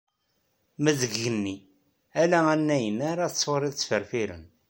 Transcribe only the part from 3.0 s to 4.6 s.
ara tettwaliḍ ttferfiren.